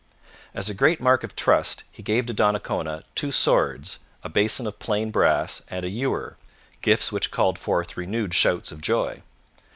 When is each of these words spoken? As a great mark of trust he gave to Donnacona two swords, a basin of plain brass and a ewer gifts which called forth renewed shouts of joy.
As 0.55 0.67
a 0.67 0.73
great 0.73 0.99
mark 0.99 1.23
of 1.23 1.35
trust 1.35 1.83
he 1.91 2.01
gave 2.01 2.25
to 2.25 2.33
Donnacona 2.33 3.03
two 3.13 3.31
swords, 3.31 3.99
a 4.23 4.29
basin 4.29 4.65
of 4.65 4.79
plain 4.79 5.11
brass 5.11 5.61
and 5.67 5.85
a 5.85 5.89
ewer 5.91 6.37
gifts 6.81 7.11
which 7.11 7.29
called 7.29 7.59
forth 7.59 7.95
renewed 7.95 8.33
shouts 8.33 8.71
of 8.71 8.81
joy. 8.81 9.21